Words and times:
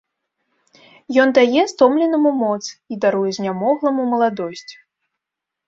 Ён 1.23 1.29
дае 1.39 1.61
стомленаму 1.73 2.31
моц 2.41 2.63
і 2.65 2.93
даруе 3.07 3.29
знямогламу 3.41 4.09
маладосць. 4.17 4.69